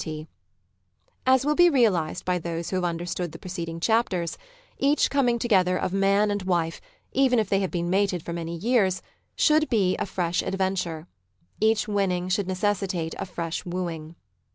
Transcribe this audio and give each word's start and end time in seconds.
Society 0.01 0.27
93 1.27 1.33
As 1.35 1.45
will 1.45 1.53
be 1.53 1.69
realised 1.69 2.25
by 2.25 2.39
those 2.39 2.71
who 2.71 2.75
have 2.75 2.83
understood 2.83 3.33
the 3.33 3.37
preceding 3.37 3.79
chapters, 3.79 4.35
each 4.79 5.11
coming 5.11 5.37
together 5.37 5.77
of 5.77 5.93
man 5.93 6.31
and 6.31 6.41
wife, 6.41 6.81
even 7.11 7.37
if 7.37 7.49
they 7.49 7.59
have 7.59 7.69
been 7.69 7.87
mated 7.87 8.23
for 8.23 8.33
many 8.33 8.55
years, 8.55 9.03
should 9.35 9.69
be 9.69 9.95
a 9.97 10.07
fresh 10.07 10.41
adventure; 10.41 11.05
each 11.59 11.87
winning 11.87 12.29
should 12.29 12.47
necessitate 12.47 13.13
a 13.19 13.27
fresh 13.27 13.63
wooing. 13.63 14.15